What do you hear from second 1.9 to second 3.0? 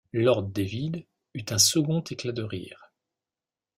éclat de rire.